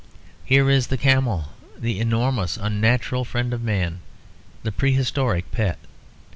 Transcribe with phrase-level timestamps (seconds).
[0.43, 3.99] Here is the camel; the enormous unnatural friend of man;
[4.63, 5.77] the prehistoric pet.